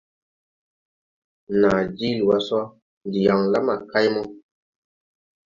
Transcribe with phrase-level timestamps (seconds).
[1.59, 2.59] Naa jiili wá sɔ
[3.05, 4.23] ndi yaŋ la ma kay mo.